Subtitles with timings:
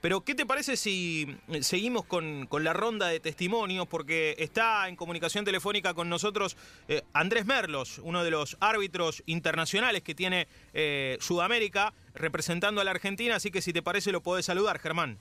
[0.00, 3.86] Pero, ¿qué te parece si eh, seguimos con, la ronda de testimonios?
[3.86, 6.56] Porque está en comunicación telefónica con nosotros
[6.88, 12.92] eh, Andrés Merlos, uno de los árbitros internacionales que tiene eh, Sudamérica, representando a la
[12.92, 13.36] Argentina.
[13.36, 15.18] Así que, si te parece, lo podés saludar, Germán.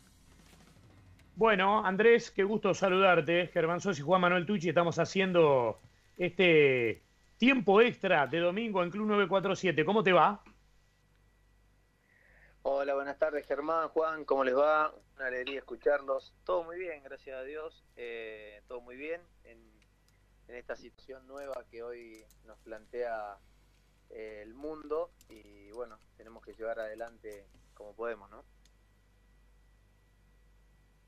[1.36, 3.48] Bueno, Andrés, qué gusto saludarte.
[3.48, 4.70] Germán Sos y Juan Manuel Tucci.
[4.70, 5.82] Estamos haciendo
[6.18, 7.02] este
[7.38, 9.84] tiempo extra de domingo en Club 947.
[9.84, 10.42] ¿Cómo te va?
[12.72, 14.94] Hola, buenas tardes Germán, Juan, ¿cómo les va?
[15.16, 16.36] Una alegría escucharlos.
[16.46, 19.58] Todo muy bien, gracias a Dios, eh, todo muy bien en,
[20.50, 23.38] esta situación nueva que hoy nos plantea
[24.12, 28.44] eh, el mundo y bueno, tenemos que llevar adelante como podemos, ¿no?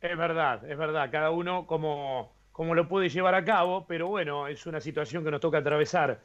[0.02, 4.48] Es verdad, es verdad, cada uno como, como lo puede llevar a cabo, pero bueno,
[4.48, 6.22] es una situación que nos toca atravesar.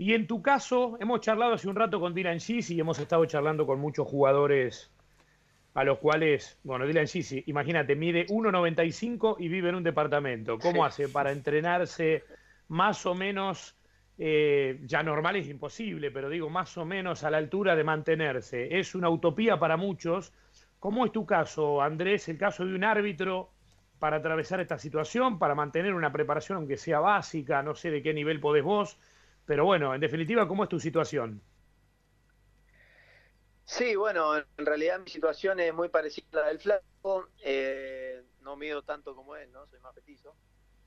[0.00, 3.22] Y en tu caso, hemos charlado hace un rato con Dylan Gisi y hemos estado
[3.26, 4.90] charlando con muchos jugadores
[5.74, 10.58] a los cuales, bueno, Dylan Gisi, imagínate, mide 1,95 y vive en un departamento.
[10.58, 12.24] ¿Cómo hace para entrenarse
[12.68, 13.76] más o menos,
[14.16, 18.78] eh, ya normal es imposible, pero digo, más o menos a la altura de mantenerse?
[18.80, 20.32] Es una utopía para muchos.
[20.78, 23.50] ¿Cómo es tu caso, Andrés, el caso de un árbitro
[23.98, 28.14] para atravesar esta situación, para mantener una preparación, aunque sea básica, no sé de qué
[28.14, 28.98] nivel podés vos?
[29.46, 31.42] Pero bueno, en definitiva, ¿cómo es tu situación?
[33.70, 37.28] Sí, bueno, en realidad mi situación es muy parecida a la del flaco.
[37.42, 39.64] Eh, no mido tanto como él, ¿no?
[39.68, 40.34] Soy más petizo.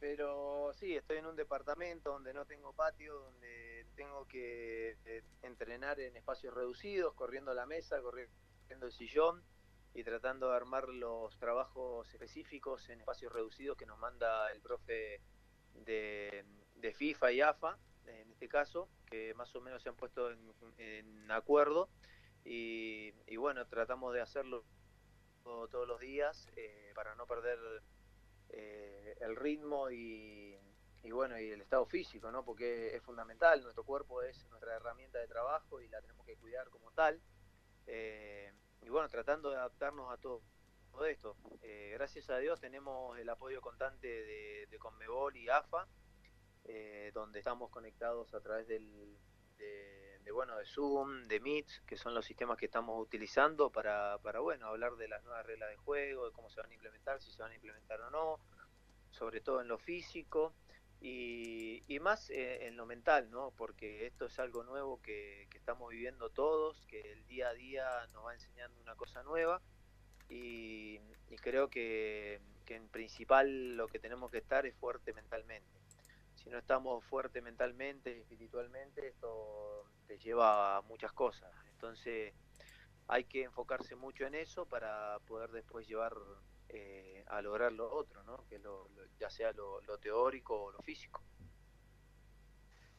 [0.01, 5.97] Pero sí, estoy en un departamento donde no tengo patio, donde tengo que eh, entrenar
[6.01, 9.41] en espacios reducidos, corriendo la mesa, corriendo el sillón
[9.93, 15.21] y tratando de armar los trabajos específicos en espacios reducidos que nos manda el profe
[15.85, 16.43] de,
[16.75, 20.31] de FIFA y AFA en este caso, que más o menos se han puesto
[20.77, 21.89] en, acuerdo
[22.45, 24.63] y, bueno, tratamos de hacerlo
[25.43, 27.57] todos los días eh, para no perder
[28.49, 30.57] eh, el ritmo y,
[31.11, 32.43] bueno, y el estado físico, ¿no?
[32.45, 36.69] Porque es fundamental, nuestro cuerpo es nuestra herramienta de trabajo y la tenemos que cuidar
[36.69, 37.21] como tal.
[37.87, 38.51] Eh,
[38.81, 40.41] y bueno, tratando de adaptarnos a todo,
[41.07, 41.35] esto.
[41.91, 45.87] gracias a Dios tenemos el apoyo constante de, de Conmebol y AFA,
[46.65, 49.17] eh, donde estamos conectados a través del,
[49.57, 54.39] de, bueno, de Zoom, de Meet, que son los sistemas que estamos utilizando para, para,
[54.39, 57.31] bueno, hablar de las nuevas reglas de juego, de cómo se van a implementar, si
[57.31, 58.39] se van a implementar o no,
[59.11, 60.53] sobre todo en lo físico
[61.01, 63.51] y, y más eh, en lo mental, ¿no?
[63.51, 68.07] Porque esto es algo nuevo que, que, estamos viviendo todos, que el día a día
[68.13, 69.61] nos va enseñando una cosa nueva
[70.29, 75.82] y, y creo que, que en principal lo que tenemos que estar es fuerte mentalmente
[76.43, 81.49] si no estamos fuerte mentalmente, espiritualmente, esto te lleva a muchas cosas.
[81.71, 82.33] Entonces
[83.07, 86.13] hay que enfocarse mucho en eso para poder después llevar
[86.69, 88.43] eh, a lograr lo otro, ¿no?
[88.49, 88.89] que lo,
[89.19, 91.21] ya sea lo, teórico o lo físico.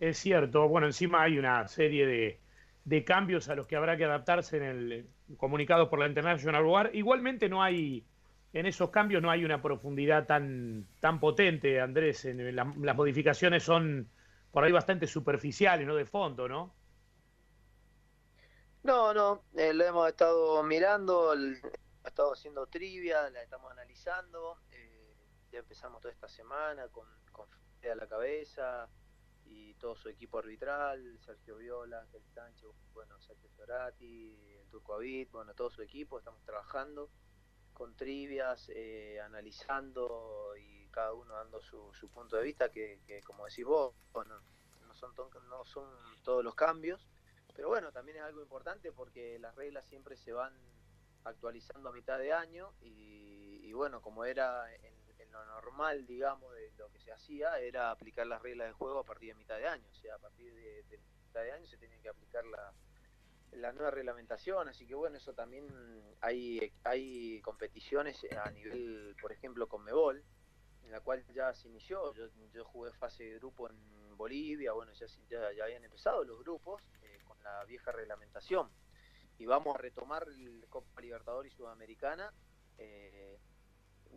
[0.01, 2.41] Es cierto, bueno, encima hay una serie de,
[2.85, 6.91] de cambios a los que habrá que adaptarse en el comunicado por la International War.
[6.95, 8.05] Igualmente no hay
[8.55, 12.25] en esos cambios no hay una profundidad tan, tan potente, Andrés.
[12.25, 14.09] En, las modificaciones son
[14.53, 16.73] por ahí bastante superficiales, no de fondo, ¿no?
[18.85, 21.59] No, no, eh, lo hemos estado mirando, hemos
[22.05, 24.59] estado haciendo trivia, la estamos analizando.
[24.71, 25.17] Eh,
[25.51, 27.49] ya empezamos toda esta semana con, con
[27.91, 28.89] a la cabeza
[29.47, 35.55] y todo su equipo arbitral, Sergio Viola, Sánchez, bueno, Sergio Fiorati, el Turco Avit, bueno,
[35.55, 37.11] todo su equipo, estamos trabajando
[37.75, 43.45] con trivias, eh, analizando y cada uno dando su, su punto de vista, que, como
[43.45, 45.13] decís vos, no, son
[45.49, 45.89] no son
[46.23, 47.07] todos los cambios,
[47.55, 50.53] pero bueno, también es algo importante porque las reglas siempre se van
[51.25, 54.95] actualizando a mitad de año y, bueno, como era en,
[55.33, 59.05] lo normal, digamos, de lo que se hacía, era aplicar las reglas de juego a
[59.05, 62.01] partir de mitad de año, o sea, a partir de, mitad de año se tienen
[62.01, 62.73] que aplicar la
[63.57, 65.67] la nueva reglamentación, así que bueno, eso también
[66.21, 70.23] hay, hay competiciones a nivel, por ejemplo, con Mebol,
[70.83, 74.93] en la cual ya se inició, yo, yo jugué fase de grupo en Bolivia, bueno,
[74.93, 78.71] ya, ya, habían empezado los grupos eh, con la vieja reglamentación,
[79.39, 82.33] y vamos a retomar el Copa Libertadores y Sudamericana
[82.79, 83.39] eh,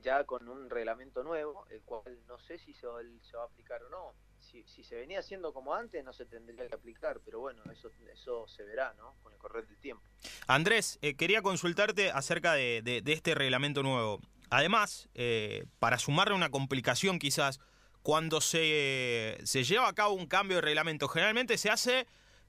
[0.02, 3.84] ya con un reglamento nuevo, el cual no sé si se se va a aplicar
[3.84, 4.14] o no,
[4.48, 8.48] si, se venía haciendo como antes, no se tendría que aplicar, pero bueno, eso, eso
[8.48, 9.16] se verá, ¿no?
[9.22, 10.04] Con el correr del tiempo.
[10.48, 14.22] Andrés, eh, quería consultarte acerca de, este reglamento nuevo.
[14.50, 17.60] Además, eh, para sumarle una complicación quizás,
[18.02, 22.08] cuando se, se lleva a cabo un cambio de reglamento, generalmente se hace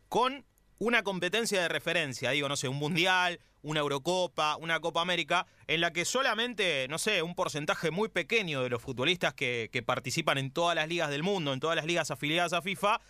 [0.08, 0.44] con
[0.78, 5.80] una competencia de referencia, digo, no sé, un mundial, una Eurocopa, una Copa América, en
[5.80, 10.50] la que solamente, no sé, un porcentaje muy pequeño de los futbolistas que, participan en
[10.50, 13.00] todas las ligas del mundo, en todas las ligas afiliadas a FIFA,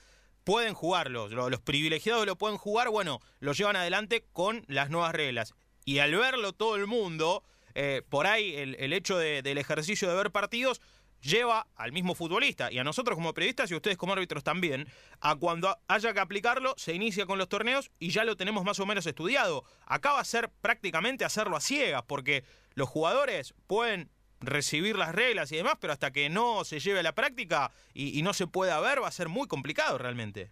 [0.44, 1.32] pueden jugarlos.
[1.32, 5.54] Los, privilegiados lo pueden jugar, bueno, lo llevan adelante con las nuevas reglas.
[5.84, 7.42] Y al verlo todo el mundo,
[7.74, 10.80] eh, por ahí el, hecho del ejercicio de ver partidos
[11.20, 14.86] lleva al mismo futbolista y a nosotros como periodistas y ustedes como árbitros también,
[15.20, 18.80] a cuando haya que aplicarlo, se inicia con los torneos y ya lo tenemos más
[18.80, 19.64] o menos estudiado.
[19.86, 22.44] Acá va a ser prácticamente hacerlo a ciegas, porque
[22.74, 24.10] los jugadores pueden
[24.40, 28.22] recibir las reglas y demás, pero hasta que no se lleve a la práctica y,
[28.22, 30.50] no se pueda ver, va a ser muy complicado realmente.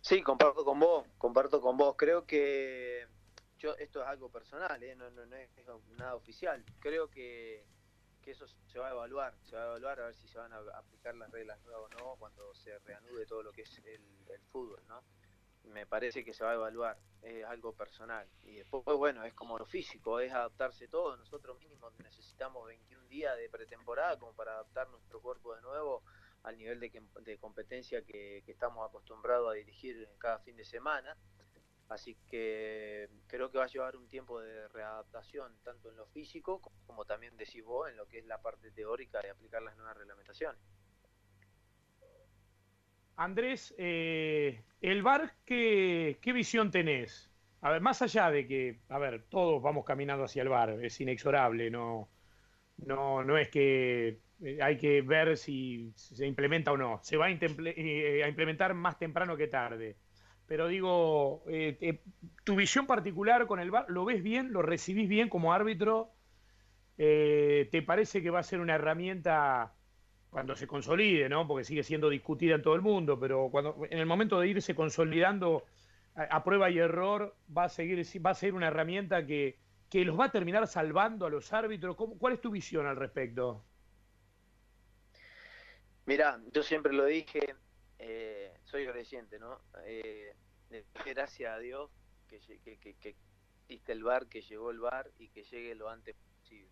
[0.00, 1.94] Sí, comparto con vos, comparto con vos.
[1.96, 3.06] Creo que
[3.58, 4.96] yo esto es algo personal, ¿eh?
[4.96, 5.50] no, no, no es
[5.98, 6.64] nada oficial.
[6.80, 7.64] Creo que
[8.30, 10.58] eso se va a evaluar, se va a evaluar a ver si se van a
[10.76, 14.00] aplicar las reglas nuevas o no cuando se reanude todo lo que es el,
[14.52, 15.02] fútbol, ¿no?
[15.64, 18.26] Me parece que se va a evaluar, es algo personal.
[18.42, 21.16] Y después, bueno, es como lo físico, es adaptarse todo.
[21.16, 26.02] Nosotros mínimo necesitamos 21 días de pretemporada como para adaptar nuestro cuerpo de nuevo
[26.42, 31.16] al nivel de, de competencia que estamos acostumbrados a dirigir cada fin de semana.
[31.90, 36.60] Así que creo que va a llevar un tiempo de readaptación, tanto en lo físico
[36.86, 39.96] como también decís vos, en lo que es la parte teórica de aplicar las nuevas
[39.96, 40.60] reglamentaciones.
[43.16, 47.28] Andrés, eh, el VAR, ¿qué, visión tenés?
[47.60, 51.00] A ver, más allá de que, a ver, todos vamos caminando hacia el VAR, es
[51.00, 52.08] inexorable, no,
[52.78, 57.00] no, no es que eh, hay que ver si se implementa o no.
[57.02, 59.96] Se va a eh, implementar más temprano que tarde
[60.50, 62.02] pero digo, eh,
[62.42, 64.52] tu visión particular con el VAR, ¿lo ves bien?
[64.52, 66.10] ¿Lo recibís bien como árbitro?
[66.98, 69.76] Eh, ¿Te parece que va a ser una herramienta
[70.28, 71.46] cuando se consolide, ¿no?
[71.46, 74.74] Porque sigue siendo discutida en todo el mundo, pero cuando en el momento de irse
[74.74, 75.66] consolidando
[76.16, 79.56] a, prueba y error, va a seguir, va a ser una herramienta que,
[79.88, 81.94] que los va a terminar salvando a los árbitros.
[81.94, 83.62] ¿Cuál es tu visión al respecto?
[86.06, 87.54] Mira, yo siempre lo dije,
[88.02, 89.60] eh, soy creyente, ¿no?
[89.84, 90.34] Eh,
[91.04, 91.90] gracias a Dios
[92.26, 93.16] que, que,
[93.68, 96.70] existe el bar, que llegó el bar y que llegue lo antes posible.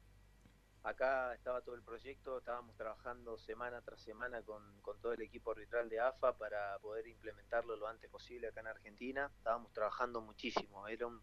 [0.85, 4.63] Acá estaba todo el proyecto, estábamos trabajando semana tras semana con,
[5.03, 9.31] todo el equipo arbitral de AFA para poder implementarlo lo antes posible acá en Argentina.
[9.37, 11.21] Estábamos trabajando muchísimo, era un,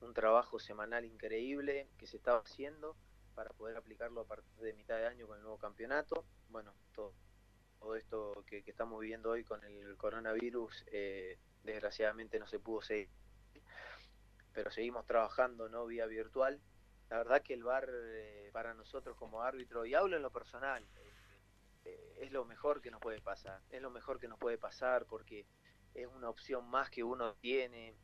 [0.00, 2.96] un trabajo semanal increíble que se estaba haciendo
[3.36, 6.24] para poder aplicarlo a partir de mitad de año con el nuevo campeonato.
[6.48, 7.14] Bueno, todo,
[7.82, 13.08] todo esto que, estamos viviendo hoy con el coronavirus, eh, desgraciadamente no se pudo seguir,
[14.52, 16.60] pero seguimos trabajando no vía virtual.
[17.10, 20.86] La verdad que el bar eh, para nosotros como árbitro, y hablo en lo personal,
[21.84, 25.04] eh, es lo mejor que nos puede pasar, es lo mejor que nos puede pasar
[25.06, 25.44] porque
[25.94, 27.96] es una opción más que uno tiene.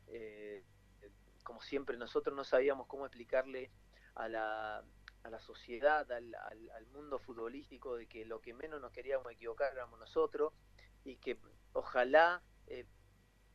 [1.43, 3.71] como siempre, nosotros no sabíamos cómo explicarle
[4.15, 4.83] a la,
[5.23, 9.99] a la sociedad, al, mundo futbolístico, de que lo que menos nos queríamos equivocar éramos
[9.99, 10.53] nosotros
[11.03, 11.37] y que
[11.73, 12.85] ojalá eh,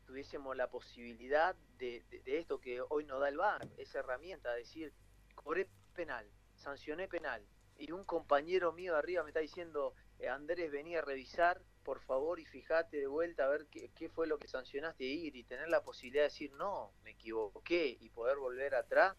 [0.06, 4.93] tuviésemos la posibilidad de, de, esto que hoy nos da el VAR, esa herramienta, decir,
[5.34, 7.44] cobré penal, sancioné penal,
[7.76, 12.38] y un compañero mío arriba me está diciendo, eh, Andrés, venía a revisar, por favor,
[12.38, 15.69] y fíjate de vuelta a ver qué, qué fue lo que sancionaste ir y tener
[15.69, 19.17] la posibilidad de decir, no, me equivoqué y poder volver atrás,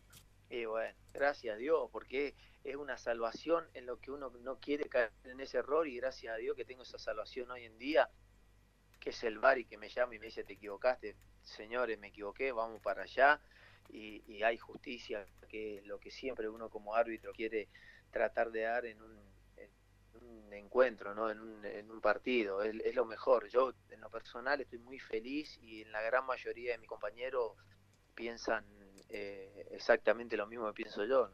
[0.50, 4.88] y bueno, gracias a Dios, porque es una salvación en lo que uno no quiere
[4.90, 8.10] caer en ese error y gracias a Dios que tengo esa salvación hoy en día,
[9.00, 12.08] que es el bar y que me llama y me dice te equivocaste, señores, me
[12.08, 13.42] equivoqué, vamos para allá
[13.90, 17.70] y, hay justicia, que es lo que siempre uno como árbitro quiere
[18.12, 19.26] tratar de dar en un,
[20.52, 21.30] encuentro, ¿no?
[21.30, 23.50] en, un, en un partido, es, es lo mejor.
[23.50, 27.58] Yo en lo personal estoy muy feliz y en la gran mayoría de mis compañeros
[28.16, 28.66] piensan
[29.16, 31.32] eh, exactamente lo mismo que pienso yo.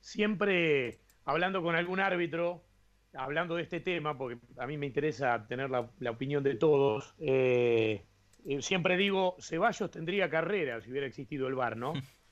[0.00, 2.62] Siempre hablando con algún árbitro,
[3.14, 8.04] hablando de este tema, porque a mí me interesa tener la, opinión de todos, eh,
[8.44, 11.94] eh, siempre digo, Ceballos tendría carrera si hubiera existido el VAR, ¿no?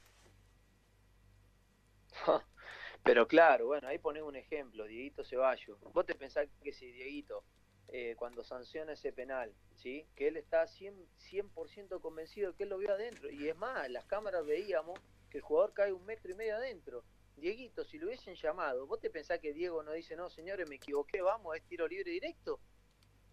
[3.02, 5.80] Pero claro, bueno, ahí ponés un ejemplo, Dieguito Ceballos.
[5.94, 7.44] Vos te pensás que si Dieguito
[7.92, 10.06] eh, cuando sanciona ese penal, ¿sí?
[10.14, 13.28] que él está 100%, 100 convencido de que él lo vio adentro.
[13.30, 17.02] Y es más, las cámaras veíamos que el jugador cae un metro y medio adentro.
[17.36, 20.76] Dieguito, si lo hubiesen llamado, ¿vos te pensás que Diego no dice, no, señores, me
[20.76, 22.60] equivoqué, vamos, es tiro libre directo?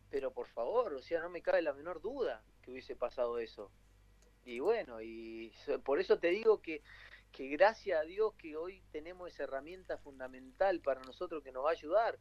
[0.09, 3.71] Pero por favor, o sea, no me cabe la menor duda que hubiese pasado eso.
[4.43, 6.81] Y bueno, y por eso te digo que,
[7.31, 11.69] que gracias a Dios que hoy tenemos esa herramienta fundamental para nosotros que nos va
[11.69, 12.17] a ayudar.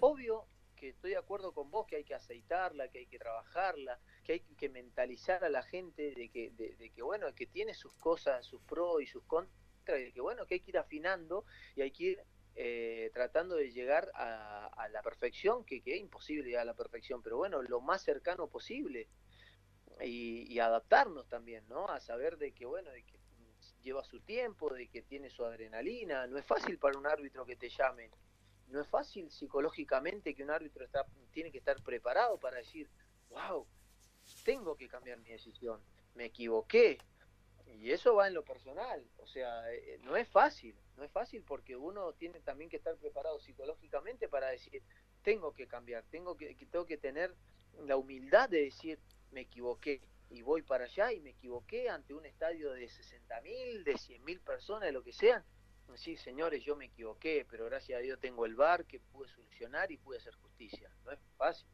[0.00, 3.98] Obvio que estoy de acuerdo con vos que hay que aceitarla, que hay que trabajarla,
[4.24, 7.94] que hay que mentalizar a la gente de que, de, que bueno, que tiene sus
[7.94, 9.56] cosas, sus pros y sus contras,
[10.00, 11.44] y que bueno, que hay que ir afinando
[11.74, 12.22] y hay que ir
[12.54, 17.22] eh, tratando de llegar a, la perfección, que, que, es imposible llegar a la perfección,
[17.22, 19.08] pero bueno, lo más cercano posible
[20.00, 21.88] y, y adaptarnos también, ¿no?
[21.88, 23.18] A saber de que bueno, de que
[23.82, 27.56] lleva su tiempo, de que tiene su adrenalina, no es fácil para un árbitro que
[27.56, 28.10] te llame
[28.70, 32.88] no es fácil psicológicamente que un árbitro está, tiene que estar preparado para decir,
[33.30, 33.66] wow,
[34.44, 35.80] tengo que cambiar mi decisión,
[36.14, 36.98] me equivoqué.
[37.66, 41.44] Y eso va en lo personal, o sea, eh, no es fácil, no es fácil
[41.44, 44.82] porque uno tiene también que estar preparado psicológicamente para decir,
[45.22, 47.34] tengo que cambiar, tengo que, tengo que tener
[47.86, 48.98] la humildad de decir,
[49.30, 53.92] me equivoqué y voy para allá y me equivoqué ante un estadio de 60.000, de
[53.94, 55.44] 100.000 personas, de lo que sea,
[55.96, 59.90] sí, señores, yo me equivoqué, pero gracias a Dios tengo el bar que pude solucionar
[59.90, 60.90] y pude hacer justicia.
[61.04, 61.66] No es fácil.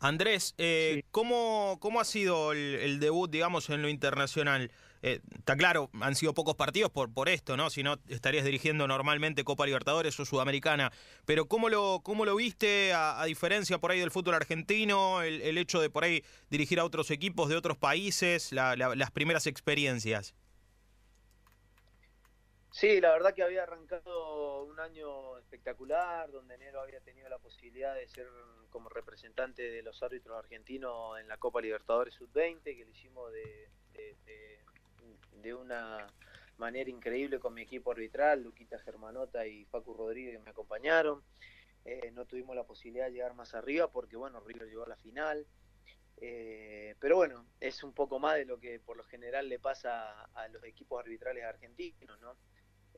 [0.00, 4.70] Andrés, eh, ¿cómo, ha sido el, debut, digamos, en lo internacional?
[5.02, 7.70] Eh, está claro, han sido pocos partidos por, por esto, ¿no?
[7.70, 10.92] Si no, estarías dirigiendo normalmente Copa Libertadores o Sudamericana.
[11.24, 15.80] Pero ¿cómo lo, cómo lo viste, a, diferencia por ahí del fútbol argentino, el, hecho
[15.80, 20.34] de por ahí dirigir a otros equipos de otros países, las primeras experiencias?
[22.78, 27.92] Sí, la verdad que había arrancado un año espectacular, donde enero había tenido la posibilidad
[27.92, 28.28] de ser
[28.70, 33.68] como representante de los árbitros argentinos en la Copa Libertadores Sub-20, que lo hicimos de,
[35.42, 36.06] de, una
[36.56, 41.24] manera increíble con mi equipo arbitral, Luquita Germanota y Facu Rodríguez que me acompañaron.
[41.84, 44.96] Eh, no tuvimos la posibilidad de llegar más arriba porque, bueno, River llegó a la
[44.98, 45.44] final.
[46.20, 50.22] Eh, pero bueno, es un poco más de lo que por lo general le pasa
[50.34, 52.36] a los equipos arbitrales argentinos, ¿no?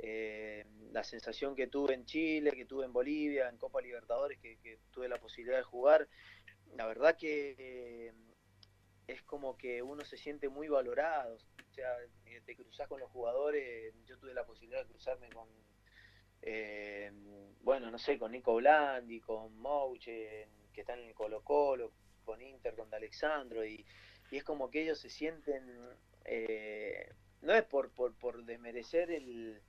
[0.02, 4.78] Eh, la sensación que tuve en Chile, que tuve en Bolivia, en Copa Libertadores, que,
[4.90, 6.08] tuve la posibilidad de jugar,
[6.74, 8.12] la verdad que eh,
[9.06, 11.34] es como que uno se siente muy valorado.
[11.36, 15.48] O sea, eh, te cruzas con los jugadores, yo tuve la posibilidad de cruzarme con,
[17.60, 21.92] bueno, no sé, con Nico Blandi, con Mouche, que están en el Colo Colo,
[22.24, 23.84] con Inter, con Alexandro, y,
[24.30, 25.66] y es como que ellos se sienten,
[27.42, 29.60] no es por, por, por desmerecer el,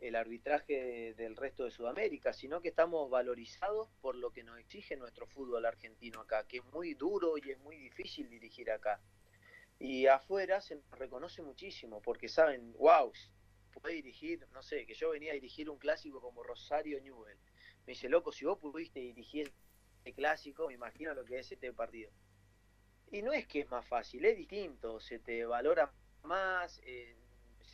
[0.00, 4.96] el arbitraje del resto de Sudamérica, sino que estamos valorizados por lo que nos exige
[4.96, 9.00] nuestro fútbol argentino acá, que es muy duro y es muy difícil dirigir acá.
[9.78, 13.12] Y afuera se nos reconoce muchísimo, porque saben, wow,
[13.70, 17.38] puede dirigir, no sé, que yo venía a dirigir un clásico como Rosario Newell.
[17.86, 19.52] Me dice, loco, si vos pudiste dirigir
[19.98, 22.10] este clásico, me imagino lo que es este partido.
[23.10, 25.92] Y no es que es más fácil, es distinto, se te valora
[26.22, 27.16] más, eh,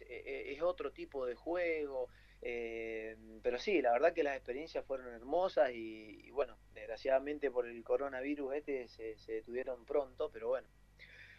[0.03, 2.09] eh, eh, es, otro tipo de juego.
[2.43, 7.83] Eh, pero sí, la verdad que las experiencias fueron hermosas y, bueno, desgraciadamente por el
[7.83, 10.69] coronavirus este se, detuvieron pronto, pero bueno,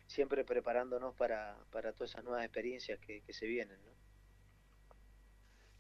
[0.08, 3.78] siempre preparándonos para, para todas esas nuevas experiencias que, se vienen.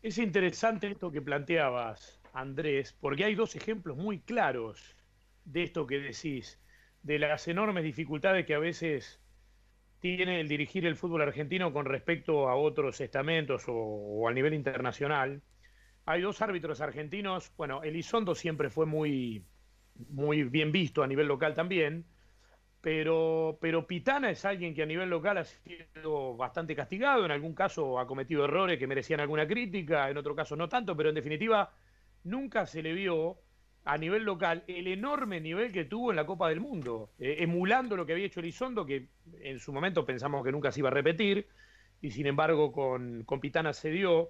[0.04, 4.96] Es interesante esto que planteabas, Andrés, porque hay dos ejemplos muy claros
[5.46, 6.60] de esto que decís,
[7.02, 9.20] de las enormes dificultades que a veces
[10.00, 15.42] tiene el dirigir el fútbol argentino con respecto a otros estamentos o, a nivel internacional.
[16.06, 19.44] Hay dos árbitros argentinos, bueno, Elizondo siempre fue muy,
[20.10, 22.06] muy bien visto a nivel local también,
[22.80, 27.54] pero, pero Pitana es alguien que a nivel local ha sido bastante castigado, en algún
[27.54, 31.16] caso ha cometido errores que merecían alguna crítica, en otro caso no tanto, pero en
[31.16, 31.74] definitiva
[32.24, 33.40] nunca se le vio
[33.88, 37.96] a nivel local el enorme nivel que tuvo en la Copa del Mundo, eh, emulando
[37.96, 39.08] lo que había hecho Elizondo, que
[39.42, 41.48] en su momento pensamos que nunca se iba a repetir,
[42.02, 44.30] y sin embargo con, con Pitana se dio.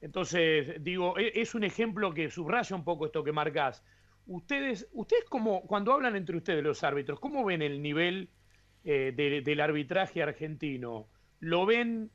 [0.00, 3.84] Entonces, digo, e, es un ejemplo que subraya un poco esto que marcas.
[4.26, 8.28] Ustedes, ustedes como, cuando hablan entre ustedes los árbitros, ¿cómo ven el nivel
[8.84, 9.12] eh,
[9.44, 11.06] del arbitraje argentino?
[11.38, 12.10] ¿Lo ven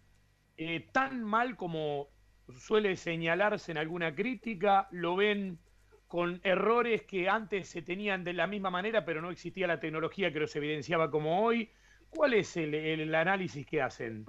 [0.58, 2.10] eh, tan mal como
[2.58, 4.90] suele señalarse en alguna crítica?
[4.92, 5.58] ¿Lo ven
[6.08, 10.32] con errores que antes se tenían de la misma manera, pero no existía la tecnología
[10.32, 11.72] que los evidenciaba como hoy.
[12.10, 14.26] ¿Cuál es el, análisis que hacen?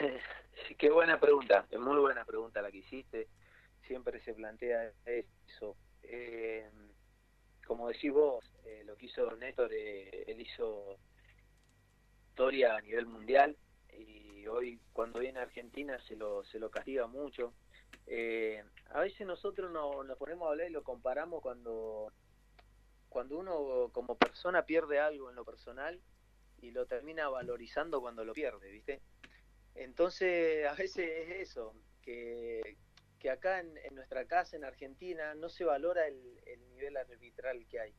[0.78, 3.28] Qué buena pregunta, es muy buena pregunta la que hiciste.
[3.86, 5.76] Siempre se plantea eso.
[6.02, 6.68] Eh,
[7.66, 10.98] como decís vos, eh, lo que hizo Néstor, eh, él hizo
[12.28, 13.56] historia a nivel mundial
[13.92, 17.52] y hoy cuando viene a Argentina se lo, se lo castiga mucho.
[18.06, 22.12] Eh, a veces nosotros nos, ponemos a hablar y lo comparamos cuando,
[23.08, 26.00] cuando uno como persona pierde algo en lo personal
[26.60, 29.00] y lo termina valorizando cuando lo pierde, ¿viste?
[29.74, 32.76] Entonces, a veces es eso, que
[33.20, 37.94] que acá en, nuestra casa, en Argentina, no se valora el, nivel arbitral que hay.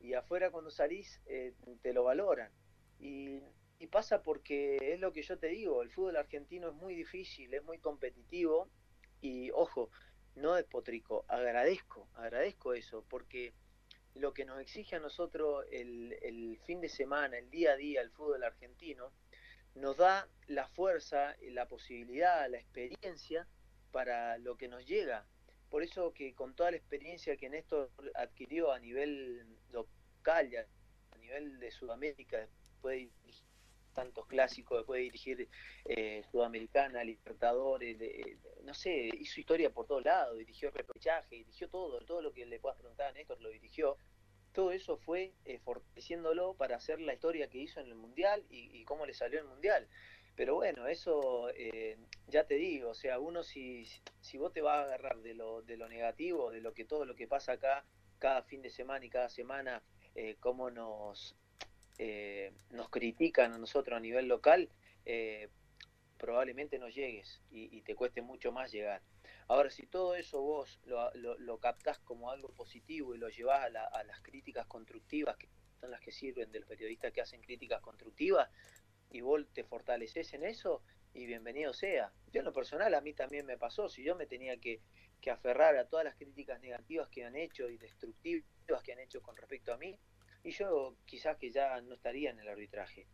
[0.00, 2.50] Y afuera cuando salís eh, te lo valoran.
[2.98, 3.40] Y,
[3.78, 7.52] y, pasa porque es lo que yo te digo, el fútbol argentino es muy difícil,
[7.54, 8.68] es muy competitivo
[9.20, 9.90] y ojo,
[10.34, 13.52] no es potrico, agradezco, agradezco eso, porque
[14.14, 18.00] lo que nos exige a nosotros el, el fin de semana, el día a día,
[18.00, 19.12] el fútbol argentino,
[19.74, 23.46] nos da la fuerza, la posibilidad, la experiencia
[23.92, 25.26] para lo que nos llega.
[25.70, 30.50] Por eso que con toda la experiencia que Néstor adquirió a nivel local,
[31.10, 33.02] a nivel de Sudamérica, después de
[33.98, 35.48] tantos clásicos, después de dirigir
[35.84, 37.98] eh, Sudamericana, Libertadores,
[38.62, 42.60] no sé, hizo historia por todos lados, dirigió repechaje, dirigió todo, todo lo que le
[42.60, 43.96] puedas preguntar a Néstor lo dirigió.
[44.52, 48.84] Todo eso fue eh, fortaleciéndolo para hacer la historia que hizo en el Mundial y,
[48.84, 49.88] cómo le salió el Mundial.
[50.36, 53.84] Pero bueno, eso eh, ya te digo, o sea, uno si,
[54.20, 57.04] si vos te vas a agarrar de lo, de lo negativo, de lo que todo
[57.04, 57.84] lo que pasa acá,
[58.20, 59.82] cada fin de semana y cada semana,
[60.40, 61.36] cómo nos,
[61.98, 64.68] eh, nos critican a nosotros a nivel local,
[65.04, 65.48] eh,
[66.16, 69.02] probablemente no llegues y, te cueste mucho más llegar.
[69.46, 73.84] Ahora, si todo eso vos lo, lo, captás como algo positivo y lo llevas a,
[73.84, 75.48] a las críticas constructivas, que
[75.80, 78.50] son las que sirven de los periodistas que hacen críticas constructivas,
[79.10, 80.82] y vos te fortaleces en eso
[81.14, 82.12] y bienvenido sea.
[82.32, 84.80] Yo en lo personal a mí también me pasó, si yo me tenía que,
[85.20, 89.22] que aferrar a todas las críticas negativas que han hecho y destructivas que han hecho
[89.22, 89.98] con respecto a mí,
[90.42, 93.06] y yo quizás que ya no estaría en el arbitraje.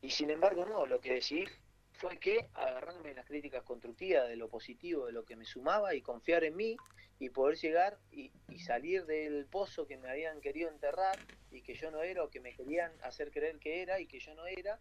[0.00, 1.44] Y sin embargo no, lo que decidí
[1.92, 6.02] fue que agarrándome las críticas constructivas de lo positivo, de lo que me sumaba y
[6.02, 6.76] confiar en mí
[7.18, 11.16] y poder llegar y, y, salir del pozo que me habían querido enterrar
[11.52, 14.18] y que yo no era o que me querían hacer creer que era y que
[14.18, 14.80] yo no era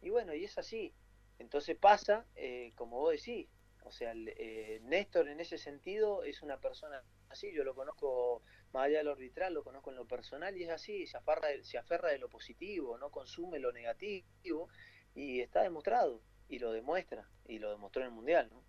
[0.00, 0.92] y bueno, y es así.
[1.38, 3.48] Entonces pasa, eh, como vos decís,
[3.84, 8.42] o sea, eh, Néstor en ese sentido es una persona así, yo lo conozco
[8.72, 11.48] más allá de lo arbitral, lo conozco en lo personal y es así, se aferra,
[11.62, 14.68] se aferra de lo positivo, no consume lo negativo
[15.14, 18.62] y está demostrado y lo demuestra y lo demostró en el Mundial, ¿no?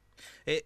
[0.46, 0.66] Eh,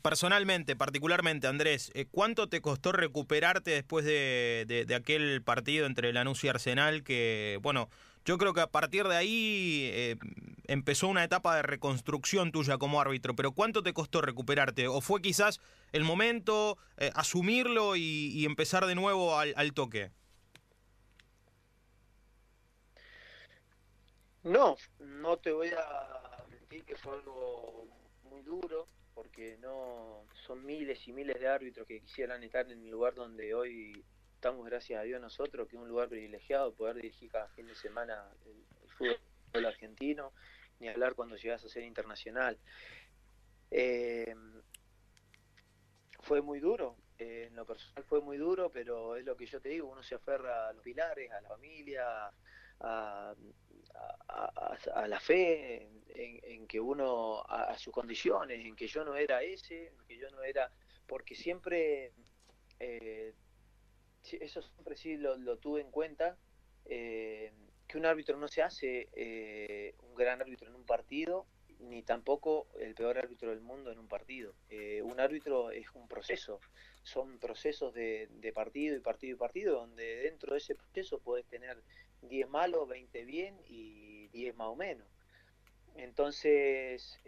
[0.00, 6.42] personalmente, particularmente, Andrés, ¿cuánto te costó recuperarte después de, de, de, aquel partido entre Lanús
[6.44, 7.90] y Arsenal que, bueno,
[8.26, 10.16] yo creo que a partir de ahí eh,
[10.64, 14.88] empezó una etapa de reconstrucción tuya como árbitro, pero ¿cuánto te costó recuperarte?
[14.88, 15.60] ¿O fue quizás
[15.92, 20.10] el momento eh, asumirlo y, empezar de nuevo al, toque?
[24.42, 27.86] No, no te voy a mentir que fue algo
[28.24, 32.90] muy duro, porque no son miles y miles de árbitros que quisieran estar en el
[32.90, 34.04] lugar donde hoy
[34.36, 37.74] estamos, gracias a Dios, nosotros, que es un lugar privilegiado, poder dirigir cada fin de
[37.74, 38.64] semana el,
[38.96, 40.32] fútbol argentino,
[40.78, 42.58] ni hablar cuando llegas a ser internacional.
[43.70, 44.34] Eh,
[46.20, 49.60] fue muy duro, eh, en lo personal fue muy duro, pero es lo que yo
[49.60, 52.30] te digo, uno se aferra a los pilares, a la familia,
[52.80, 53.34] a,
[55.08, 60.06] la fe, en, que uno, a, sus condiciones, en que yo no era ese, en
[60.06, 60.70] que yo no era,
[61.06, 62.12] porque siempre
[62.78, 63.34] eh,
[64.34, 66.36] eso siempre sí lo, tuve en cuenta,
[66.86, 67.52] eh,
[67.86, 71.46] que un árbitro no se hace eh, un gran árbitro en un partido,
[71.78, 74.54] ni tampoco el peor árbitro del mundo en un partido.
[74.70, 76.60] Eh, un árbitro es un proceso,
[77.02, 81.80] son procesos de, partido y partido y partido, donde dentro de ese proceso puedes tener
[82.22, 85.06] 10 malos, 20 bien y 10 más o menos.
[85.94, 87.20] Entonces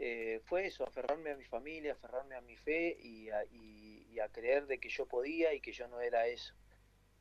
[0.44, 4.88] fue eso, aferrarme a mi familia, aferrarme a mi fe y a creer de que
[4.88, 6.54] yo podía y que yo no era eso.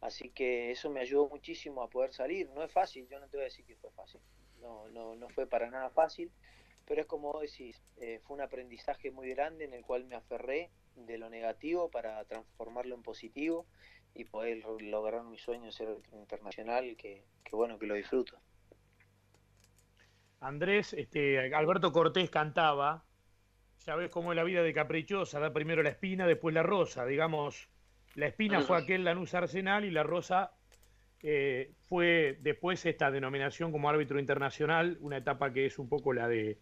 [0.02, 2.50] Así que eso me ayudó muchísimo a poder salir.
[2.52, 4.22] No es fácil, yo no te voy a decir que fue fácil.
[4.62, 6.32] No, no, no fue para nada fácil,
[6.86, 10.72] pero es como decís, eh, fue un aprendizaje muy grande en el cual me aferré
[10.96, 13.66] de lo negativo para transformarlo en positivo
[14.14, 18.40] y poder lograr mi sueño de ser internacional, que, que bueno, que lo disfruto.
[20.40, 23.04] Andrés, este, Alberto Cortés cantaba,
[23.86, 27.06] ya ves cómo es la vida de caprichosa, da primero la espina, después la rosa,
[27.06, 27.70] digamos,
[28.18, 30.52] la espina fue aquel Lanús Arsenal y la rosa
[31.22, 36.28] eh, fue después esta denominación como árbitro internacional, una etapa que es un poco la
[36.28, 36.58] de,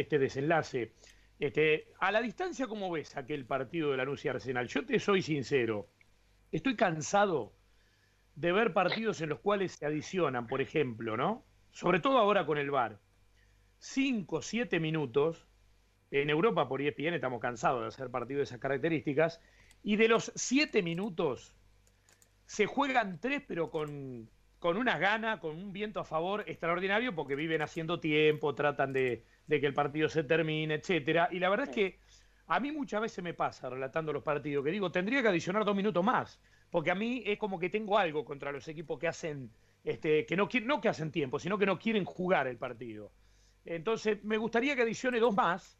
[0.00, 0.92] este desenlace.
[1.38, 4.66] Este, a la distancia, ¿cómo ves aquel partido de Lanús y Arsenal?
[4.66, 5.88] Yo te soy sincero,
[6.50, 7.52] estoy cansado
[8.34, 11.44] de ver partidos en los cuales se adicionan, por ejemplo, ¿no?
[11.70, 12.98] Sobre todo ahora con el VAR.
[13.78, 15.46] Cinco, siete minutos.
[16.10, 19.40] En Europa por ESPN estamos cansados de hacer partidos de esas características
[19.82, 21.56] y de los siete minutos,
[22.46, 27.34] se juegan tres, pero con, con unas ganas, con un viento a favor extraordinario, porque
[27.36, 31.28] viven haciendo tiempo, tratan de, que el partido se termine, etcétera.
[31.32, 32.00] Y la verdad es que
[32.46, 35.76] A mí muchas veces me pasa relatando los partidos que digo, tendría que adicionar dos
[35.76, 36.40] minutos más,
[36.70, 39.52] porque a mí es como que tengo algo contra los equipos que hacen,
[39.84, 43.12] este, que no, no que hacen tiempo, sino que no quieren jugar el partido.
[43.64, 45.79] Entonces, me gustaría que adicione dos más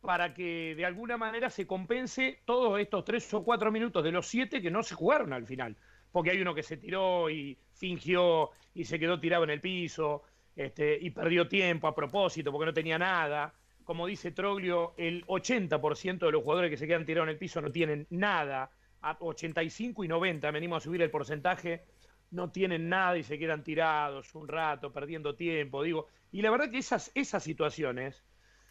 [0.00, 4.26] para que de alguna manera se compense todos estos tres o cuatro minutos de los
[4.26, 5.76] siete que no se jugaron al final.
[6.12, 10.22] Porque hay uno que se tiró y fingió y se quedó tirado en el piso
[10.56, 13.54] este, y perdió tiempo a propósito porque no tenía nada
[13.88, 17.62] como dice Troglio, el 80% de los jugadores que se quedan tirados en el piso
[17.62, 18.70] no tienen nada.
[19.00, 21.86] A 85 y 90, venimos a subir el porcentaje,
[22.30, 26.06] no tienen nada y se quedan tirados un rato, perdiendo tiempo, digo.
[26.30, 28.22] Y la verdad que esas, esas situaciones,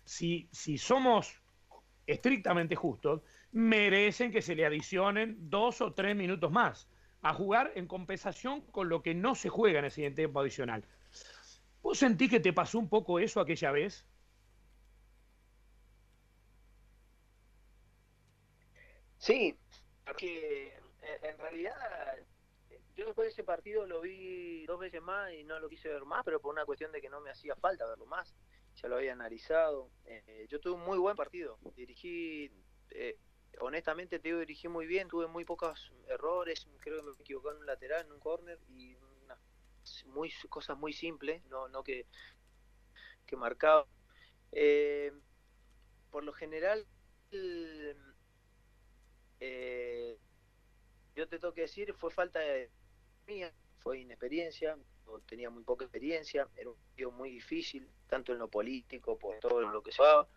[0.07, 1.41] si, si somos
[2.07, 6.89] estrictamente justos, merecen que se le adicionen dos o tres minutos más
[7.21, 10.87] a jugar en compensación con lo que no se juega en ese tiempo adicional.
[11.81, 14.05] ¿Vos sentís que te pasó un poco eso aquella vez?
[19.17, 19.57] Sí,
[20.05, 20.67] porque
[21.01, 21.73] eh, en realidad
[22.95, 26.03] yo después de ese partido lo vi dos veces más y no lo quise ver
[26.05, 28.35] más, pero por una cuestión de que no me hacía falta verlo más.
[28.81, 29.89] Ya lo había analizado.
[30.05, 31.57] Eh, yo tuve un muy buen partido.
[31.75, 32.51] Dirigí,
[32.91, 33.17] eh,
[33.59, 35.07] honestamente te digo, dirigí muy bien.
[35.07, 36.67] Tuve muy pocos errores.
[36.79, 38.97] Creo que me equivoqué en un lateral, en un corner y
[40.05, 42.05] muy, cosas muy simples, no, no que,
[43.25, 43.87] que marcaba.
[46.11, 46.85] por lo general,
[49.39, 50.17] eh,
[51.15, 52.69] yo te tengo que decir, fue falta de
[53.27, 54.77] mía, fue inexperiencia,
[55.25, 59.61] tenía muy poca experiencia, era un partido muy difícil, tanto en lo político, por todo
[59.61, 60.27] lo que se va.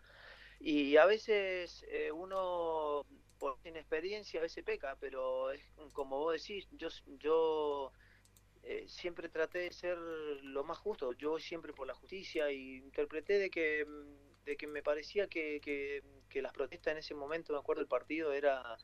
[0.59, 3.05] Y a veces eh, uno,
[3.39, 5.61] por inexperiencia, a veces peca, pero es
[5.93, 7.91] como vos decís, yo, yo
[8.63, 13.39] eh, siempre traté de ser lo más justo, yo siempre por la justicia y interpreté
[13.39, 13.85] de que,
[14.45, 17.87] de que me parecía que, que, que las protestas en ese momento, me acuerdo el
[17.87, 18.77] partido, era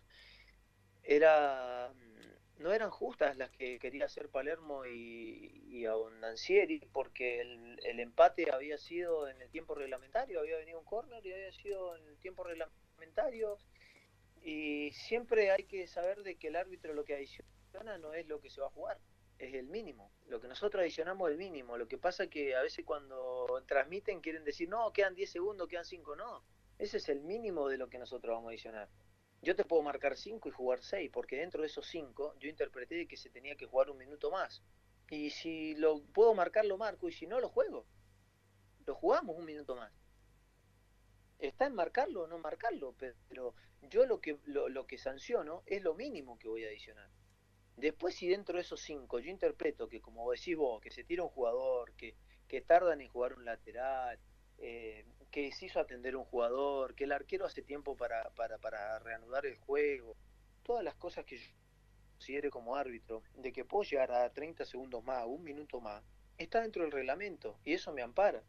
[1.07, 7.99] era mm, no eran justas las que quería hacer Palermo y, y Abondancieri, porque el,
[7.99, 12.07] empate había sido en el tiempo reglamentario, había venido un córner y había sido en
[12.07, 13.57] el tiempo reglamentario.
[14.41, 18.39] Y siempre hay que saber de que el árbitro lo que adiciona no es lo
[18.39, 18.99] que se va a jugar,
[19.37, 20.11] es el mínimo.
[20.27, 21.77] Lo que nosotros adicionamos es el mínimo.
[21.77, 25.85] Lo que pasa que a veces cuando transmiten quieren decir, no, quedan 10 segundos, quedan
[25.85, 26.43] 5, no.
[26.79, 28.89] Ese es el mínimo de lo que nosotros vamos a adicionar.
[29.41, 33.07] Yo te puedo marcar 5 y jugar 6, porque dentro de esos 5 yo interpreté
[33.07, 34.63] que se tenía que jugar un minuto más.
[35.09, 37.85] Y si lo puedo marcar, lo marco, y si no, lo juego.
[38.85, 39.91] Lo jugamos un minuto más.
[41.39, 42.95] Está en marcarlo o no marcarlo,
[43.29, 47.09] pero yo lo que, lo, que sanciono es lo mínimo que voy a adicionar.
[47.75, 51.23] Después, si dentro de esos 5 yo interpreto que, como decís vos, que se tira
[51.23, 52.15] un jugador, que,
[52.47, 54.19] que tardan en jugar un lateral,
[54.57, 58.99] eh, que se hizo atender un jugador, que el arquero hace tiempo para, para, para
[58.99, 60.15] reanudar el juego,
[60.63, 61.49] todas las cosas que yo
[62.17, 66.03] considere como árbitro, de que puedo llegar a 30 segundos más, un minuto más,
[66.37, 68.43] está dentro del reglamento y eso me ampara.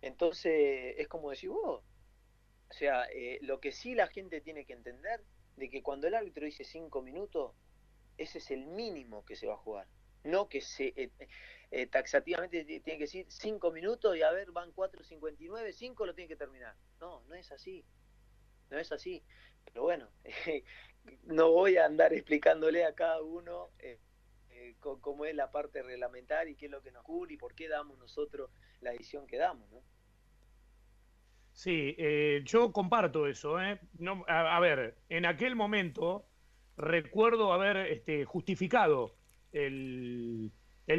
[0.00, 1.82] Entonces, es como decir vos,
[2.70, 5.22] o sea, eh, lo que sí la gente tiene que entender,
[5.56, 7.52] de que cuando el árbitro dice 5 minutos,
[8.16, 9.86] ese es el mínimo que se va a jugar.
[10.24, 11.10] No que se, eh,
[11.70, 16.28] eh, taxativamente tiene que decir 5 minutos y a ver, van 4.59, 5 lo tiene
[16.28, 16.74] que terminar.
[17.00, 17.84] No, no es así.
[18.70, 19.22] No es así.
[19.64, 20.08] Pero bueno,
[21.24, 23.98] no voy a andar explicándole a cada uno eh,
[24.78, 27.68] cómo es la parte reglamentaria y qué es lo que nos cubre y por qué
[27.68, 29.82] damos nosotros la edición que damos, ¿no?
[31.52, 31.96] Sí,
[32.44, 33.56] yo comparto eso.
[33.98, 36.24] No, a, ver, en aquel momento
[36.76, 39.14] recuerdo haber este, justificado
[39.52, 40.50] el,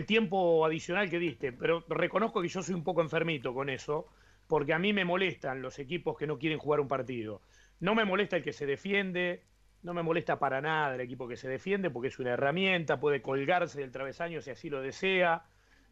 [0.06, 4.08] tiempo adicional que diste, pero reconozco que yo soy un poco enfermito con eso,
[4.48, 7.42] porque a mí me molestan los equipos que no quieren jugar un partido.
[7.80, 9.44] No me molesta el que se defiende,
[9.82, 13.22] no me molesta para nada el equipo que se defiende, porque es una herramienta, puede
[13.22, 15.44] colgarse del travesaño si así lo desea,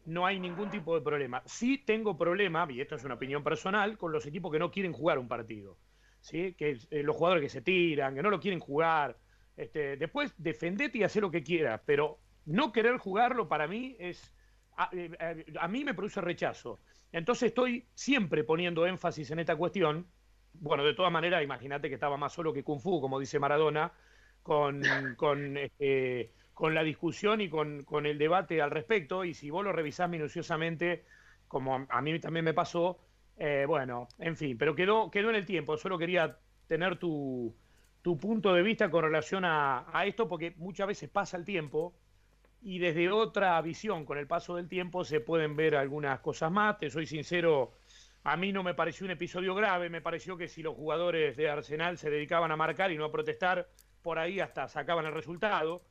[0.04, 1.42] no hay ningún tipo de problema.
[1.46, 4.92] Sí tengo problema, y esto es una opinión personal, con los equipos que no quieren
[4.92, 5.76] jugar un partido.
[6.20, 6.54] ¿sí?
[6.54, 9.18] Que eh, los jugadores que se tiran, que no lo quieren jugar.
[9.56, 14.34] Este, después defendete y haz lo que quieras, pero no querer jugarlo para mí es,
[14.92, 16.80] eh, eh, a, mí me produce rechazo.
[17.12, 20.06] Entonces estoy siempre poniendo énfasis en esta cuestión.
[20.54, 23.92] Bueno, de todas maneras, imagínate que estaba más solo que Kung Fu, como dice Maradona,
[24.42, 24.82] con,
[25.16, 29.24] con, este, con la discusión y con, con, el debate al respecto.
[29.24, 31.04] Y si vos lo revisás minuciosamente,
[31.48, 32.98] como a mí también me pasó,
[33.36, 35.76] eh, bueno, en fin, pero quedó, quedó en el tiempo.
[35.76, 37.54] Solo quería tener tu,
[38.00, 41.94] tu punto de vista con relación a, a esto, porque muchas veces pasa el tiempo
[42.62, 46.78] y desde otra visión, con el paso del tiempo, se pueden ver algunas cosas más.
[46.78, 47.72] Te soy sincero,
[48.24, 51.50] A mí no me pareció un episodio grave, me pareció que si los jugadores de
[51.50, 53.68] Arsenal se dedicaban a marcar y no a protestar,
[54.00, 55.82] por ahí hasta sacaban el resultado.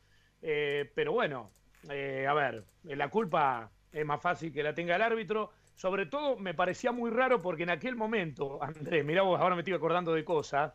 [0.42, 1.52] Eh, pero bueno,
[1.90, 5.52] eh, a ver, la culpa es más fácil que la tenga el árbitro.
[5.76, 9.62] Sobre todo me parecía muy raro porque en aquel momento, Andrés, mirá vos, ahora me
[9.62, 10.74] estoy acordando de cosas,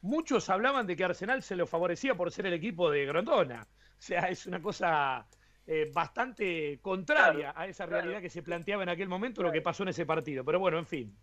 [0.00, 3.66] muchos hablaban de que Arsenal se lo favorecía por ser el equipo de Grondona.
[3.98, 5.26] O sea, es una cosa
[5.66, 9.82] eh, bastante contraria a esa realidad que se planteaba en aquel momento lo que pasó
[9.84, 10.44] en ese partido.
[10.44, 11.16] Pero bueno, en fin.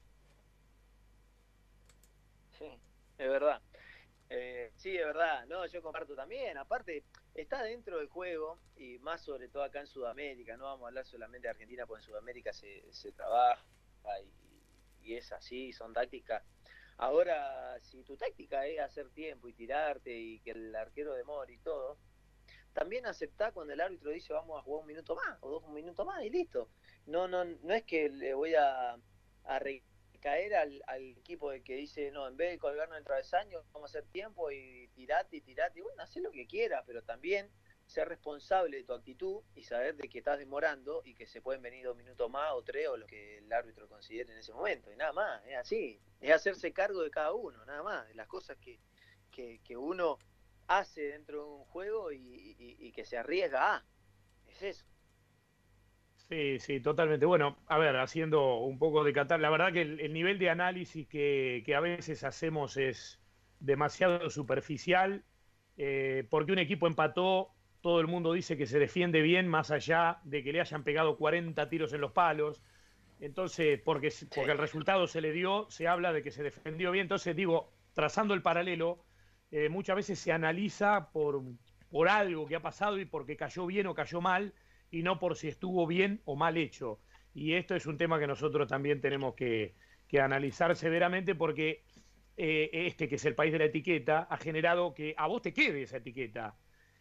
[2.57, 2.65] Sí,
[3.17, 3.61] es verdad.
[4.29, 5.45] Eh, sí, es verdad.
[5.45, 6.57] No, yo comparto también.
[6.57, 7.03] Aparte,
[7.35, 10.57] está dentro del juego y más sobre todo acá en Sudamérica.
[10.57, 13.63] No vamos a hablar solamente de Argentina, porque en Sudamérica se, se trabaja
[14.23, 16.43] y, y es así, son tácticas
[16.97, 21.57] Ahora, si tu táctica es hacer tiempo y tirarte y que el arquero demore y
[21.57, 21.97] todo,
[22.73, 26.05] también aceptá cuando el árbitro dice vamos a jugar un minuto más o dos minutos
[26.05, 26.69] más y listo.
[27.05, 28.97] No, no, no es que le voy a,
[29.45, 30.83] a recaer al,
[31.17, 34.51] equipo de que dice no, en vez de colgarnos el travesaño, vamos a hacer tiempo
[34.51, 35.79] y tirate y tirate.
[35.79, 37.49] Y bueno, haz lo que quieras, pero también
[37.85, 41.61] ser responsable de tu actitud y saber de que estás demorando y que se pueden
[41.61, 44.91] venir dos minutos más o tres o lo que el árbitro considere en ese momento.
[44.91, 46.01] Y nada más, es así.
[46.19, 48.07] Es hacerse cargo de cada uno, nada más.
[48.07, 48.79] De las cosas que,
[49.31, 50.17] que, uno
[50.67, 53.85] hace dentro de un juego y, que se arriesga a.
[54.47, 54.85] Es eso.
[56.29, 57.25] Sí, sí, totalmente.
[57.25, 61.07] Bueno, a ver, haciendo un poco de catar, la verdad que el, nivel de análisis
[61.07, 63.19] que, que, a veces hacemos es
[63.59, 65.23] demasiado superficial,
[65.77, 70.19] eh, porque un equipo empató todo el mundo dice que se defiende bien más allá
[70.23, 72.63] de que le hayan pegado 40 tiros en los palos.
[73.19, 77.03] Entonces, porque, porque el resultado se le dio, se habla de que se defendió bien.
[77.03, 79.03] Entonces, digo, trazando el paralelo,
[79.55, 81.43] eh, muchas veces se analiza por,
[81.91, 84.51] por algo que ha pasado y porque cayó bien o cayó mal,
[84.89, 86.99] y no por si estuvo bien o mal hecho.
[87.35, 89.75] Y esto es un tema que nosotros también tenemos que,
[90.19, 91.83] analizar severamente porque
[92.37, 95.53] eh, este, que es el país de la etiqueta, ha generado que a vos te
[95.53, 96.55] quede esa etiqueta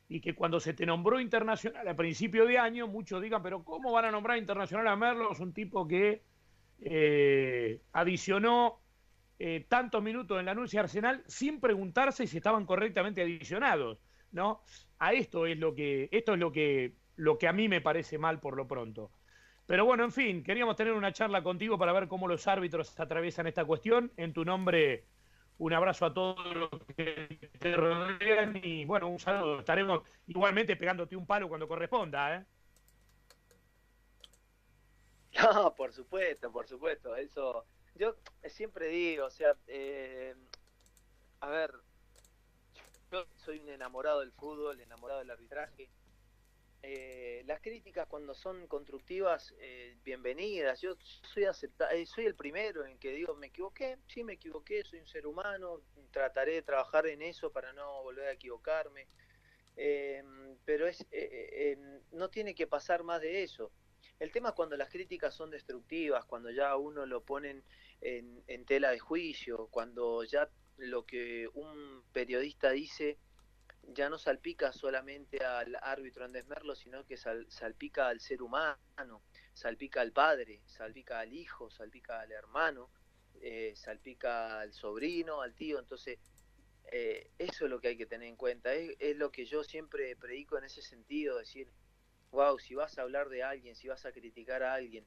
[0.08, 3.92] y que cuando se te nombró internacional a principio de año, muchos digan, pero ¿cómo
[3.92, 5.40] van a nombrar internacional a Merlos?
[5.40, 6.22] Un tipo que
[6.80, 8.81] eh, adicionó
[9.44, 13.98] eh, tantos minutos en la anuncia Arsenal sin preguntarse si estaban correctamente adicionados,
[14.30, 14.62] ¿no?
[15.00, 18.18] A esto es lo que, esto es lo que, lo que a mí me parece
[18.18, 19.10] mal por lo pronto.
[19.66, 23.48] Pero bueno, en fin, queríamos tener una charla contigo para ver cómo los árbitros atraviesan
[23.48, 24.12] esta cuestión.
[24.16, 25.06] En tu nombre,
[25.58, 29.58] un abrazo a todos los que te rodean y bueno, un saludo.
[29.58, 32.44] Estaremos igualmente pegándote un palo cuando corresponda, ¿eh?
[35.42, 37.16] No, por supuesto, por supuesto.
[37.16, 38.16] Eso, yo
[38.48, 40.34] siempre digo, o sea, eh,
[41.40, 41.72] a ver,
[43.10, 45.90] yo soy un enamorado del fútbol, enamorado del arbitraje.
[46.84, 50.80] Eh, las críticas cuando son constructivas, eh, bienvenidas.
[50.80, 50.96] Yo
[51.32, 54.98] soy acepta eh, soy el primero en que digo, me equivoqué, sí me equivoqué, soy
[54.98, 59.06] un ser humano, trataré de trabajar en eso para no volver a equivocarme.
[59.76, 63.70] Em, pero es em, no tiene que pasar más de eso.
[64.18, 67.64] El tema es cuando las críticas son destructivas, cuando ya uno lo ponen
[68.00, 73.18] en, en tela de juicio, cuando ya lo que un periodista dice
[73.88, 79.22] ya no salpica solamente al árbitro Andrés Merlo, sino que salpica al ser humano,
[79.54, 82.90] salpica al padre, salpica al hijo, salpica al hermano,
[83.40, 85.78] eh, salpica al sobrino, al tío.
[85.78, 86.18] Entonces,
[86.92, 88.72] eh, eso es lo que hay que tener en cuenta.
[88.72, 91.68] Es, es, lo que yo siempre predico en ese sentido, decir,
[92.32, 95.06] wow, si vas a hablar de alguien, si vas a criticar a alguien,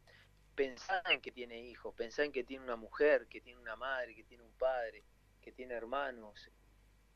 [0.55, 4.15] pensá en que tiene hijos, pensá en que tiene una mujer, que tiene una madre,
[4.15, 5.03] que tiene un padre,
[5.41, 6.49] que tiene hermanos,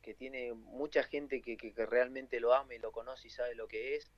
[0.02, 3.68] que tiene mucha gente que, que, realmente lo ama y lo conoce y sabe lo
[3.68, 4.12] que es,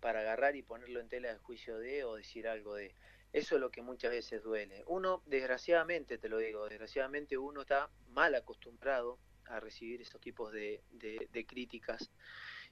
[0.00, 2.94] para agarrar y ponerlo en tela de juicio de o decir algo de.
[3.32, 4.84] Eso es lo que muchas veces duele.
[4.86, 10.82] Uno, desgraciadamente, te lo digo, desgraciadamente uno está mal acostumbrado a recibir esos tipos de,
[10.92, 12.10] de, críticas,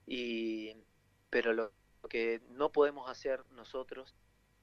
[0.06, 0.76] y,
[1.30, 1.72] pero lo
[2.08, 4.14] que no podemos hacer nosotros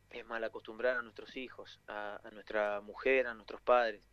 [0.09, 4.03] es mal acostumbrar a nuestros hijos, a nuestra mujer, a nuestros padres.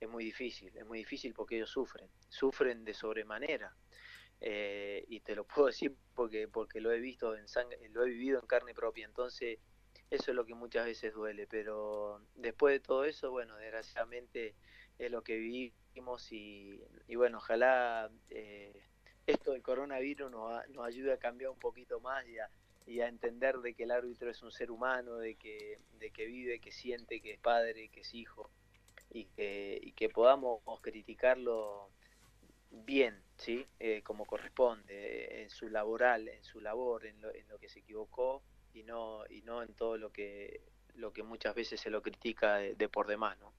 [0.00, 3.74] Es muy difícil, es muy difícil porque ellos sufren, sufren de sobremanera.
[4.40, 8.10] Eh, y te lo puedo decir porque porque lo he visto en sangre, lo he
[8.10, 9.58] vivido en carne propia, entonces
[10.10, 14.54] eso es lo que muchas veces duele, pero después de todo eso, bueno, desgraciadamente
[14.98, 16.80] es lo que vivimos y,
[17.16, 18.84] bueno, ojalá eh,
[19.26, 22.50] esto del coronavirus nos, nos ayude a cambiar un poquito más y a,
[22.86, 26.26] y a entender de que el árbitro es un ser humano, de que, de que
[26.26, 28.50] vive, que siente, que es padre, que es hijo
[29.10, 31.90] y que, y que podamos criticarlo
[32.70, 33.66] bien, ¿sí?
[33.78, 37.80] Eh, como corresponde, en su laboral, en su labor, en lo, en lo que se
[37.80, 38.42] equivocó
[38.74, 40.60] y no, y no en todo lo que,
[40.96, 43.52] lo que muchas veces se lo critica de, por demás, ¿no?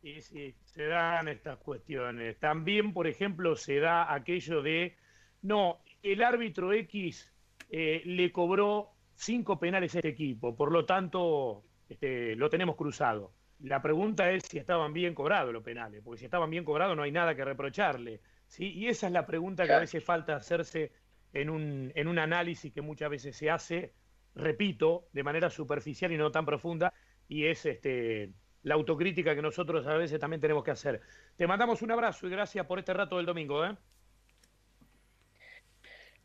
[0.00, 2.38] Sí, sí, se dan estas cuestiones.
[2.38, 4.96] También, por ejemplo, se da aquello de,
[5.42, 7.33] no, el árbitro X
[7.76, 13.32] eh, le cobró cinco penales a este equipo, por lo tanto, este, lo tenemos cruzado.
[13.58, 17.02] La pregunta es si estaban bien cobrados los penales, porque si estaban bien cobrados no
[17.02, 18.20] hay nada que reprocharle.
[18.46, 18.72] ¿sí?
[18.74, 20.92] Y esa es la pregunta que a veces falta hacerse
[21.32, 23.92] en un, en un análisis que muchas veces se hace,
[24.36, 26.94] repito, de manera superficial y no tan profunda,
[27.26, 28.30] y es este,
[28.62, 31.00] la autocrítica que nosotros a veces también tenemos que hacer.
[31.34, 33.64] Te mandamos un abrazo y gracias por este rato del domingo.
[33.64, 33.76] ¿eh?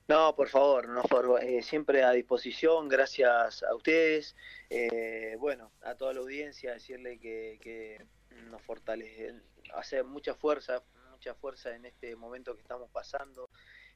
[0.10, 4.36] No, por favor, no, eh, siempre a disposición, gracias a ustedes,
[4.68, 8.08] eh, bueno, a toda la audiencia, decirle que,
[8.50, 9.36] nos fortalece,
[9.76, 13.52] hacer mucha fuerza, mucha fuerza en este momento que estamos pasando,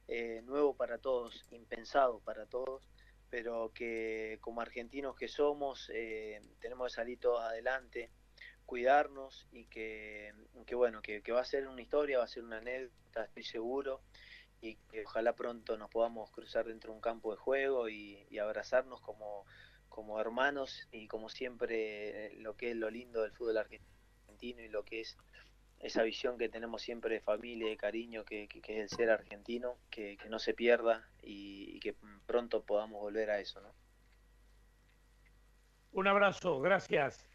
[0.06, 2.88] eh, nuevo para todos, impensado para todos,
[3.28, 5.90] pero que como argentinos que somos,
[6.60, 8.08] tenemos que salir todos adelante,
[8.66, 10.32] cuidarnos y que,
[10.76, 14.00] bueno, que va a ser una historia, va a ser una anécdota, estoy seguro
[14.64, 19.00] y que ojalá pronto nos podamos cruzar dentro de un campo de juego y, abrazarnos
[19.00, 19.44] como,
[19.88, 24.84] como hermanos y como siempre lo que es lo lindo del fútbol argentino y lo
[24.84, 25.16] que es
[25.80, 30.16] esa visión que tenemos siempre de familia, de cariño, que, es el ser argentino, que,
[30.30, 31.94] no se pierda y, que
[32.26, 33.60] pronto podamos volver a eso.
[33.60, 33.74] ¿no?
[35.92, 37.28] Un abrazo, gracias.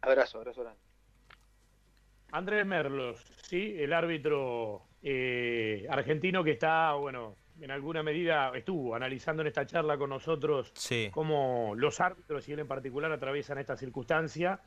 [0.00, 0.80] Abrazo, abrazo grande.
[2.32, 9.42] Andrés Merlos, sí, el árbitro eh, argentino que está, bueno, en alguna medida estuvo analizando
[9.42, 10.72] en esta charla con nosotros
[11.12, 14.60] cómo los árbitros y él en particular atraviesan esta circunstancia